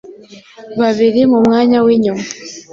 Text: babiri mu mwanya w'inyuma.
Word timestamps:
babiri 0.79 1.21
mu 1.31 1.39
mwanya 1.45 1.77
w'inyuma. 1.85 2.25